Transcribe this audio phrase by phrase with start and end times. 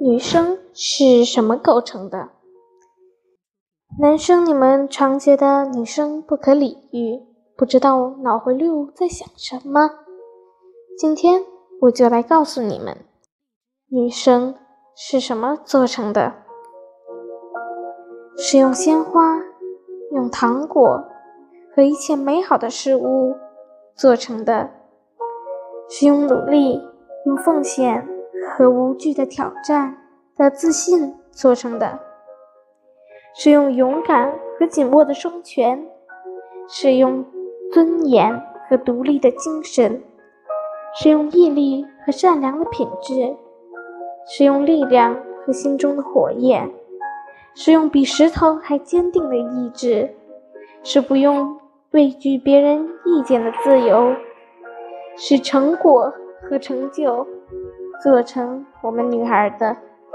[0.00, 2.30] 女生是什么构成的？
[4.00, 7.20] 男生，你们常觉得女生不可理喻，
[7.56, 9.90] 不知道脑回路在想什么。
[10.98, 11.42] 今天
[11.82, 12.96] 我就来告诉你们，
[13.88, 14.54] 女生
[14.96, 16.34] 是什么做成的？
[18.36, 19.40] 是用鲜花、
[20.12, 21.04] 用糖果
[21.74, 23.36] 和一切美好的事物
[23.94, 24.70] 做成的，
[25.88, 26.82] 是用努力、
[27.26, 28.08] 用奉献
[28.56, 29.98] 和无惧的挑战
[30.36, 31.98] 的自信做成的。
[33.34, 35.84] 是用勇敢和紧握的双拳，
[36.68, 37.24] 是用
[37.72, 40.00] 尊严和独立的精神，
[40.94, 43.34] 是用毅力和善良的品质，
[44.28, 46.72] 是用力量和心中的火焰，
[47.56, 50.14] 是用比石头还坚定的意志，
[50.84, 51.58] 是不用
[51.90, 54.14] 畏惧别人意见的自由，
[55.16, 56.14] 是成果
[56.48, 57.26] 和成就
[58.02, 59.76] 做成我们女孩的。